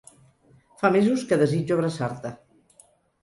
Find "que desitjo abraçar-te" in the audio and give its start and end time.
1.31-2.31